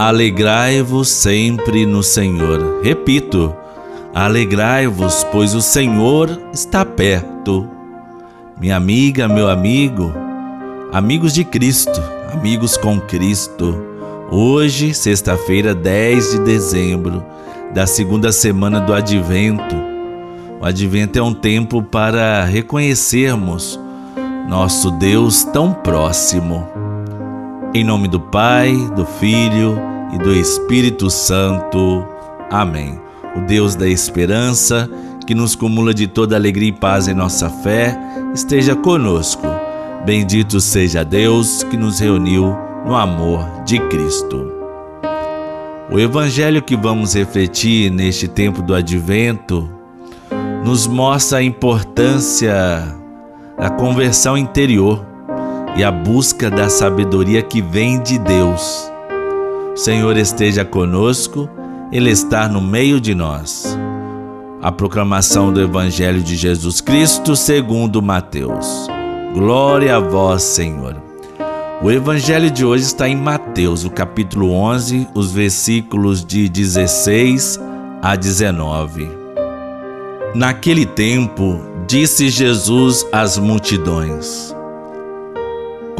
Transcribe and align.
Alegrai-vos 0.00 1.10
sempre 1.10 1.84
no 1.84 2.02
Senhor. 2.02 2.80
Repito, 2.82 3.54
alegrai-vos, 4.14 5.24
pois 5.24 5.54
o 5.54 5.60
Senhor 5.60 6.40
está 6.54 6.86
perto. 6.86 7.68
Minha 8.58 8.78
amiga, 8.78 9.28
meu 9.28 9.50
amigo, 9.50 10.10
amigos 10.90 11.34
de 11.34 11.44
Cristo, 11.44 12.02
amigos 12.32 12.78
com 12.78 12.98
Cristo. 12.98 13.78
Hoje, 14.30 14.94
sexta-feira, 14.94 15.74
10 15.74 16.30
de 16.30 16.38
dezembro, 16.44 17.22
da 17.74 17.86
segunda 17.86 18.32
semana 18.32 18.80
do 18.80 18.94
Advento. 18.94 19.76
O 20.62 20.64
Advento 20.64 21.18
é 21.18 21.22
um 21.22 21.34
tempo 21.34 21.82
para 21.82 22.42
reconhecermos 22.44 23.78
nosso 24.48 24.92
Deus 24.92 25.44
tão 25.44 25.74
próximo. 25.74 26.89
Em 27.72 27.84
nome 27.84 28.08
do 28.08 28.18
Pai, 28.18 28.74
do 28.96 29.06
Filho 29.06 29.78
e 30.12 30.18
do 30.18 30.32
Espírito 30.32 31.08
Santo. 31.08 32.04
Amém. 32.50 33.00
O 33.36 33.42
Deus 33.42 33.76
da 33.76 33.86
esperança, 33.86 34.90
que 35.24 35.36
nos 35.36 35.54
cumula 35.54 35.94
de 35.94 36.08
toda 36.08 36.34
alegria 36.34 36.70
e 36.70 36.72
paz 36.72 37.06
em 37.06 37.14
nossa 37.14 37.48
fé, 37.48 37.96
esteja 38.34 38.74
conosco. 38.74 39.46
Bendito 40.04 40.60
seja 40.60 41.04
Deus 41.04 41.62
que 41.62 41.76
nos 41.76 42.00
reuniu 42.00 42.56
no 42.84 42.96
amor 42.96 43.46
de 43.64 43.78
Cristo. 43.88 44.52
O 45.92 45.96
evangelho 45.96 46.62
que 46.62 46.76
vamos 46.76 47.14
refletir 47.14 47.88
neste 47.88 48.26
tempo 48.26 48.62
do 48.62 48.74
advento 48.74 49.70
nos 50.64 50.88
mostra 50.88 51.38
a 51.38 51.42
importância 51.42 52.52
da 53.56 53.70
conversão 53.70 54.36
interior 54.36 55.09
e 55.76 55.84
a 55.84 55.90
busca 55.90 56.50
da 56.50 56.68
sabedoria 56.68 57.42
que 57.42 57.62
vem 57.62 58.02
de 58.02 58.18
Deus. 58.18 58.90
Senhor 59.74 60.16
esteja 60.16 60.64
conosco, 60.64 61.48
Ele 61.92 62.10
está 62.10 62.48
no 62.48 62.60
meio 62.60 63.00
de 63.00 63.14
nós. 63.14 63.78
A 64.60 64.70
proclamação 64.70 65.52
do 65.52 65.60
Evangelho 65.60 66.22
de 66.22 66.36
Jesus 66.36 66.80
Cristo 66.80 67.34
segundo 67.34 68.02
Mateus. 68.02 68.86
Glória 69.32 69.96
a 69.96 70.00
vós, 70.00 70.42
Senhor. 70.42 70.96
O 71.82 71.90
Evangelho 71.90 72.50
de 72.50 72.62
hoje 72.62 72.84
está 72.84 73.08
em 73.08 73.16
Mateus, 73.16 73.84
o 73.84 73.90
capítulo 73.90 74.52
11, 74.52 75.08
os 75.14 75.32
versículos 75.32 76.22
de 76.22 76.46
16 76.46 77.58
a 78.02 78.14
19. 78.16 79.08
Naquele 80.34 80.84
tempo, 80.84 81.58
disse 81.86 82.28
Jesus 82.28 83.06
às 83.10 83.38
multidões: 83.38 84.54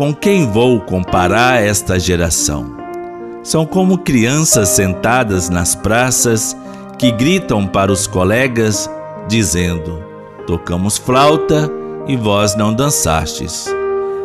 Com 0.01 0.15
quem 0.15 0.47
vou 0.51 0.81
comparar 0.81 1.63
esta 1.63 2.01
geração? 2.01 2.75
São 3.43 3.67
como 3.67 3.99
crianças 3.99 4.71
sentadas 4.71 5.51
nas 5.51 5.75
praças 5.75 6.57
que 6.99 7.13
gritam 7.13 7.67
para 7.67 7.93
os 7.93 8.07
colegas, 8.07 8.91
dizendo: 9.29 10.03
Tocamos 10.47 10.97
flauta 10.97 11.71
e 12.07 12.17
vós 12.17 12.55
não 12.55 12.73
dançastes. 12.73 13.67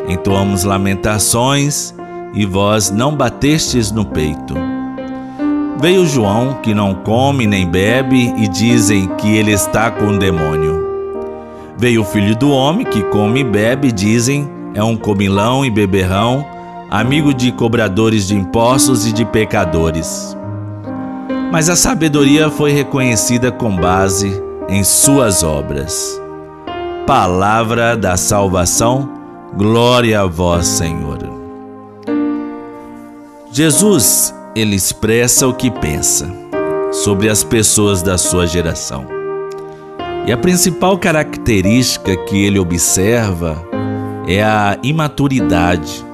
Entoamos 0.07 0.63
lamentações 0.63 1.93
e 2.33 2.45
vós 2.45 2.89
não 2.89 3.13
batestes 3.13 3.91
no 3.91 4.05
peito. 4.05 4.53
Veio 5.77 6.07
João, 6.07 6.53
que 6.63 6.73
não 6.73 6.95
come 6.95 7.45
nem 7.45 7.67
bebe, 7.67 8.33
e 8.37 8.47
dizem 8.47 9.07
que 9.17 9.35
ele 9.35 9.51
está 9.51 9.91
com 9.91 10.07
o 10.07 10.17
demônio. 10.17 10.85
Veio 11.77 12.03
o 12.03 12.05
filho 12.05 12.33
do 12.33 12.49
homem, 12.49 12.85
que 12.85 13.03
come 13.03 13.41
e 13.41 13.43
bebe, 13.43 13.89
e 13.89 13.91
dizem 13.91 14.55
é 14.75 14.83
um 14.83 14.95
comilão 14.95 15.65
e 15.65 15.71
beberrão 15.71 16.45
amigo 16.89 17.33
de 17.33 17.51
cobradores 17.51 18.27
de 18.27 18.35
impostos 18.35 19.07
e 19.07 19.11
de 19.11 19.25
pecadores. 19.25 20.37
Mas 21.51 21.69
a 21.69 21.75
sabedoria 21.75 22.49
foi 22.49 22.71
reconhecida 22.71 23.51
com 23.51 23.75
base 23.75 24.31
em 24.69 24.83
suas 24.83 25.43
obras. 25.43 26.21
Palavra 27.07 27.95
da 27.95 28.17
salvação, 28.17 29.09
glória 29.55 30.21
a 30.21 30.25
vós, 30.25 30.67
Senhor. 30.67 31.19
Jesus, 33.51 34.33
ele 34.55 34.75
expressa 34.75 35.47
o 35.47 35.53
que 35.53 35.71
pensa 35.71 36.29
sobre 36.91 37.29
as 37.29 37.43
pessoas 37.43 38.01
da 38.01 38.17
sua 38.17 38.45
geração. 38.45 39.05
E 40.27 40.31
a 40.31 40.37
principal 40.37 40.97
característica 40.97 42.17
que 42.25 42.43
ele 42.43 42.57
observa 42.57 43.64
é 44.27 44.43
a 44.43 44.77
imaturidade 44.83 46.05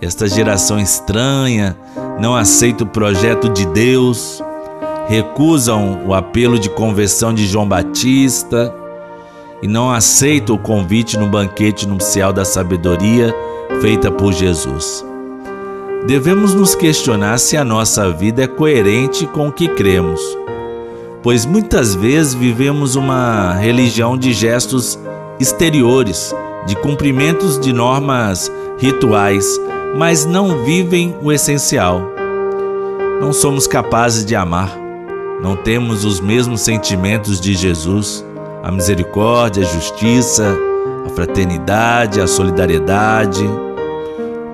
esta 0.00 0.28
geração 0.28 0.78
estranha 0.78 1.74
não 2.20 2.36
aceita 2.36 2.84
o 2.84 2.86
projeto 2.86 3.48
de 3.48 3.64
Deus, 3.66 4.42
recusam 5.08 6.02
o 6.06 6.12
apelo 6.12 6.58
de 6.58 6.68
conversão 6.68 7.32
de 7.32 7.46
João 7.46 7.66
Batista 7.66 8.72
e 9.62 9.66
não 9.66 9.90
aceitam 9.90 10.54
o 10.54 10.58
convite 10.58 11.18
no 11.18 11.26
banquete 11.26 11.88
nupcial 11.88 12.30
da 12.30 12.44
sabedoria 12.44 13.34
feita 13.80 14.10
por 14.10 14.34
Jesus. 14.34 15.04
Devemos 16.06 16.54
nos 16.54 16.74
questionar 16.74 17.38
se 17.38 17.56
a 17.56 17.64
nossa 17.64 18.10
vida 18.10 18.44
é 18.44 18.46
coerente 18.46 19.26
com 19.26 19.48
o 19.48 19.52
que 19.52 19.66
cremos, 19.66 20.20
pois 21.22 21.46
muitas 21.46 21.94
vezes 21.94 22.34
vivemos 22.34 22.96
uma 22.96 23.54
religião 23.54 24.16
de 24.16 24.34
gestos 24.34 24.98
exteriores, 25.40 26.34
de 26.66 26.76
cumprimentos 26.76 27.58
de 27.58 27.72
normas 27.72 28.50
rituais, 28.78 29.60
mas 29.96 30.26
não 30.26 30.64
vivem 30.64 31.16
o 31.22 31.32
essencial. 31.32 32.02
Não 33.20 33.32
somos 33.32 33.66
capazes 33.66 34.24
de 34.24 34.34
amar, 34.34 34.76
não 35.40 35.56
temos 35.56 36.04
os 36.04 36.20
mesmos 36.20 36.60
sentimentos 36.60 37.40
de 37.40 37.54
Jesus, 37.54 38.24
a 38.62 38.70
misericórdia, 38.70 39.62
a 39.62 39.66
justiça, 39.66 40.56
a 41.06 41.08
fraternidade, 41.10 42.20
a 42.20 42.26
solidariedade. 42.26 43.44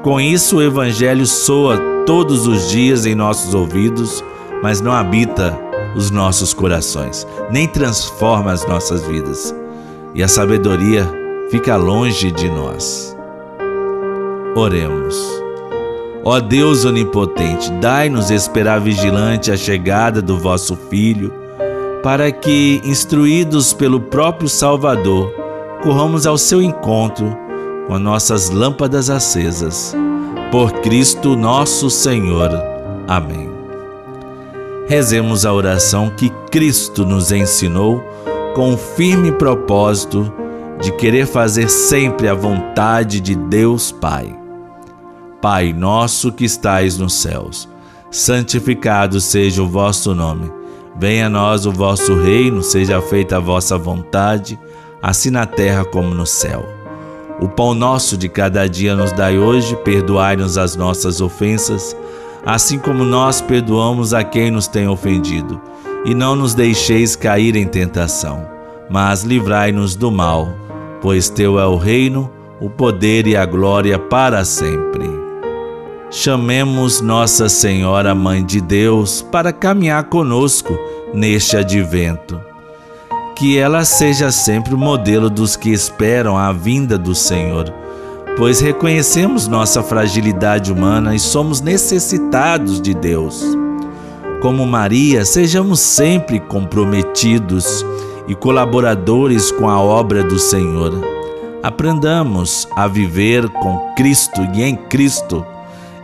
Com 0.03 0.21
isso, 0.21 0.59
o 0.59 0.63
Evangelho 0.63 1.27
soa 1.27 1.79
todos 2.07 2.47
os 2.47 2.71
dias 2.71 3.07
em 3.07 3.15
nossos 3.15 3.55
ouvidos, 3.55 4.23
mas 4.63 4.81
não 4.81 4.93
habita 4.93 5.59
os 5.97 6.11
nossos 6.11 6.55
corações, 6.55 7.27
nem 7.51 7.67
transforma 7.67 8.53
as 8.53 8.67
nossas 8.67 9.03
vidas. 9.03 9.55
E 10.15 10.23
a 10.23 10.29
sabedoria 10.29 11.22
fica 11.53 11.77
longe 11.77 12.33
de 12.33 12.49
nós. 12.49 13.15
Oremos. 14.57 15.15
Ó 16.25 16.41
Deus 16.41 16.87
onipotente, 16.87 17.71
dai-nos 17.73 18.31
esperar 18.31 18.81
vigilante 18.81 19.53
a 19.53 19.57
chegada 19.57 20.23
do 20.23 20.39
vosso 20.39 20.75
Filho, 20.89 21.31
para 22.03 22.33
que, 22.33 22.81
instruídos 22.85 23.75
pelo 23.75 24.01
próprio 24.01 24.49
Salvador, 24.49 25.31
corramos 25.83 26.27
ao 26.27 26.39
seu 26.39 26.63
encontro 26.63 27.37
com 27.87 27.99
nossas 27.99 28.49
lâmpadas 28.49 29.11
acesas. 29.11 29.95
Por 30.51 30.73
Cristo 30.81 31.37
nosso 31.37 31.91
Senhor. 31.91 32.51
Amém. 33.07 33.51
Rezemos 34.87 35.45
a 35.45 35.53
oração 35.53 36.09
que 36.17 36.31
Cristo 36.51 37.05
nos 37.05 37.31
ensinou 37.31 38.03
com 38.55 38.73
o 38.73 38.79
firme 38.79 39.31
propósito 39.33 40.33
de 40.83 40.91
querer 40.91 41.27
fazer 41.27 41.71
sempre 41.71 42.29
a 42.29 42.35
vontade 42.35 43.21
de 43.21 43.37
Deus 43.37 43.93
Pai. 43.93 44.37
Pai 45.41 45.73
nosso 45.73 46.33
que 46.33 46.45
estais 46.45 46.99
nos 46.99 47.15
céus, 47.15 47.69
santificado 48.11 49.21
seja 49.21 49.63
o 49.63 49.69
vosso 49.69 50.13
nome. 50.13 50.51
Venha 50.99 51.27
a 51.27 51.31
nós 51.31 51.67
o 51.67 51.73
vosso 51.73 52.21
reino, 52.21 52.65
seja 52.65 53.01
feita 53.01 53.37
a 53.37 53.41
vossa 53.41 53.79
vontade, 53.79 54.59
assim 55.01 55.31
na 55.31 55.47
terra 55.47 55.85
como 55.85 56.13
no 56.13 56.27
céu. 56.27 56.69
O 57.41 57.49
pão 57.49 57.75
nosso 57.75 58.17
de 58.17 58.29
cada 58.29 58.69
dia 58.69 58.97
nos 58.97 59.13
dai 59.13 59.39
hoje, 59.39 59.77
perdoai-nos 59.85 60.59
as 60.59 60.75
nossas 60.75 61.21
ofensas, 61.21 61.97
assim 62.45 62.79
como 62.79 63.05
nós 63.05 63.41
perdoamos 63.41 64.13
a 64.13 64.25
quem 64.25 64.51
nos 64.51 64.67
tem 64.67 64.89
ofendido. 64.89 65.61
E 66.05 66.13
não 66.13 66.35
nos 66.35 66.55
deixeis 66.55 67.15
cair 67.15 67.55
em 67.55 67.67
tentação, 67.67 68.45
mas 68.91 69.23
livrai-nos 69.23 69.95
do 69.95 70.11
mal, 70.11 70.53
pois 71.03 71.29
teu 71.29 71.59
é 71.59 71.67
o 71.67 71.77
reino, 71.77 72.31
o 72.61 72.71
poder 72.71 73.27
e 73.27 73.37
a 73.37 73.45
glória 73.45 73.99
para 73.99 74.45
sempre. 74.45 75.11
Chamemos 76.09 77.01
Nossa 77.01 77.49
Senhora 77.49 78.15
Mãe 78.15 78.45
de 78.45 78.61
Deus 78.61 79.21
para 79.21 79.53
caminhar 79.53 80.05
conosco 80.05 80.79
neste 81.13 81.57
advento. 81.57 82.41
Que 83.35 83.59
ela 83.59 83.85
seja 83.85 84.31
sempre 84.31 84.75
o 84.75 84.79
modelo 84.79 85.29
dos 85.29 85.57
que 85.57 85.71
esperam 85.71 86.39
a 86.39 86.53
vinda 86.53 86.97
do 86.97 87.15
Senhor, 87.15 87.73
pois 88.37 88.61
reconhecemos 88.61 89.49
nossa 89.49 89.83
fragilidade 89.83 90.73
humana 90.73 91.15
e 91.15 91.19
somos 91.19 91.61
necessitados 91.61 92.81
de 92.81 92.95
Deus. 92.95 93.43
Como 94.41 94.67
Maria, 94.67 95.25
sejamos 95.25 95.81
sempre 95.81 96.39
comprometidos 96.39 97.85
e 98.27 98.35
colaboradores 98.35 99.51
com 99.51 99.69
a 99.69 99.81
obra 99.81 100.23
do 100.23 100.39
Senhor. 100.39 100.93
Aprendamos 101.63 102.69
a 102.75 102.89
viver 102.89 103.49
com 103.49 103.93
Cristo 103.95 104.41
e 104.55 104.63
em 104.63 104.75
Cristo 104.75 105.47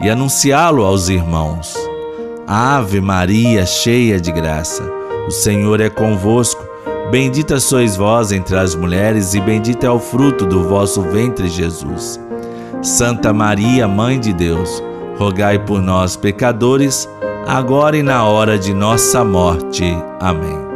e 0.00 0.08
anunciá-lo 0.08 0.84
aos 0.84 1.08
irmãos. 1.08 1.74
Ave 2.46 3.00
Maria, 3.00 3.66
cheia 3.66 4.20
de 4.20 4.32
graça, 4.32 4.82
o 5.26 5.30
Senhor 5.30 5.80
é 5.80 5.90
convosco. 5.90 6.66
Bendita 7.10 7.58
sois 7.58 7.96
vós 7.96 8.32
entre 8.32 8.56
as 8.56 8.74
mulheres, 8.74 9.34
e 9.34 9.40
bendito 9.40 9.84
é 9.84 9.90
o 9.90 9.98
fruto 9.98 10.44
do 10.44 10.68
vosso 10.68 11.02
ventre, 11.02 11.48
Jesus. 11.48 12.20
Santa 12.82 13.32
Maria, 13.32 13.88
Mãe 13.88 14.20
de 14.20 14.32
Deus, 14.32 14.82
rogai 15.18 15.58
por 15.58 15.80
nós, 15.80 16.16
pecadores, 16.16 17.08
agora 17.46 17.96
e 17.96 18.02
na 18.02 18.24
hora 18.24 18.58
de 18.58 18.74
nossa 18.74 19.24
morte. 19.24 19.84
Amém. 20.20 20.67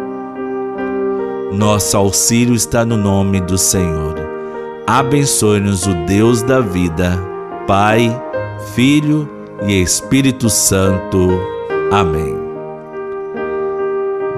Nosso 1.53 1.99
auxílio 1.99 2.55
está 2.55 2.83
no 2.83 2.97
nome 2.97 3.39
do 3.39 3.59
Senhor. 3.59 4.15
Abençoe-nos 4.87 5.87
o 5.87 5.93
Deus 6.07 6.43
da 6.43 6.61
vida, 6.61 7.19
Pai, 7.67 8.11
Filho 8.75 9.29
e 9.67 9.83
Espírito 9.83 10.49
Santo. 10.49 11.29
Amém. 11.91 12.35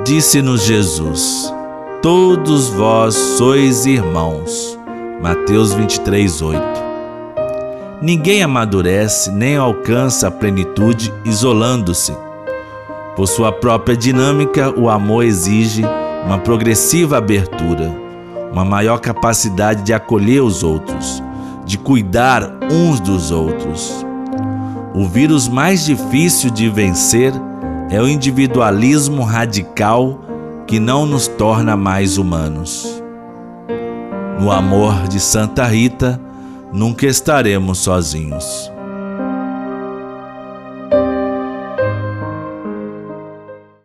Disse-nos 0.05 0.64
Jesus: 0.64 1.55
Todos 2.02 2.69
vós 2.70 3.14
sois 3.14 3.87
irmãos. 3.87 4.76
Mateus 5.22 5.72
23, 5.72 6.43
8. 6.43 6.61
Ninguém 8.02 8.43
amadurece 8.43 9.31
nem 9.31 9.56
alcança 9.56 10.26
a 10.26 10.31
plenitude 10.32 11.14
isolando-se. 11.25 12.12
Por 13.14 13.28
sua 13.28 13.52
própria 13.52 13.96
dinâmica, 13.96 14.75
o 14.76 14.90
amor 14.90 15.25
exige 15.25 15.84
uma 16.25 16.38
progressiva 16.38 17.19
abertura, 17.19 17.94
uma 18.50 18.65
maior 18.65 18.99
capacidade 18.99 19.82
de 19.82 19.93
acolher 19.93 20.43
os 20.43 20.62
outros, 20.62 21.23
de 21.65 21.76
cuidar 21.76 22.43
uns 22.71 23.00
dos 23.00 23.31
outros. 23.31 24.05
O 24.94 25.06
vírus 25.06 25.49
mais 25.49 25.85
difícil 25.85 26.50
de 26.50 26.69
vencer 26.69 27.32
é 27.91 28.00
o 28.00 28.09
individualismo 28.09 29.23
radical 29.23 30.21
que 30.67 30.79
não 30.81 31.05
nos 31.05 31.29
torna 31.29 31.76
mais 31.76 32.17
humanos. 32.17 33.03
No 34.41 34.50
amor 34.50 35.06
de 35.09 35.21
Santa 35.21 35.65
Rita, 35.65 36.21
nunca 36.73 37.06
estaremos 37.06 37.79
sozinhos. 37.79 38.74